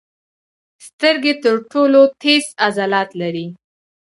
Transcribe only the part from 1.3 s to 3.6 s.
تر ټولو تېز عضلات لري.